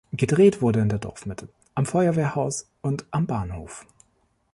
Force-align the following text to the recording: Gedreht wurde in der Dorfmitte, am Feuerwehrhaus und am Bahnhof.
Gedreht 0.13 0.63
wurde 0.63 0.79
in 0.79 0.89
der 0.89 0.97
Dorfmitte, 0.97 1.47
am 1.75 1.85
Feuerwehrhaus 1.85 2.67
und 2.81 3.05
am 3.11 3.27
Bahnhof. 3.27 3.85